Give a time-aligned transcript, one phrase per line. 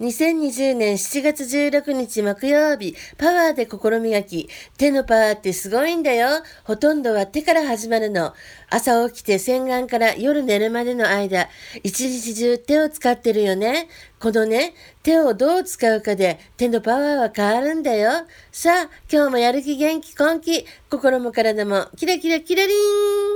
[0.00, 4.48] 2020年7月16日木曜日、パワーで心磨き。
[4.76, 6.28] 手のパワーってすごいんだよ。
[6.62, 8.32] ほとんどは手から始まるの。
[8.70, 11.48] 朝起きて洗顔から夜寝るまでの間、
[11.82, 13.88] 一日中手を使ってるよね。
[14.20, 18.24] このね、手をどう使うかで手のパワーは変わるんだよ。
[18.52, 23.18] さあ、今日もやる気元気根気、心も体もキラキラキラリン